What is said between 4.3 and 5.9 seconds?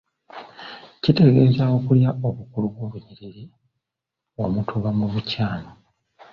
omutuba mu bukyamu.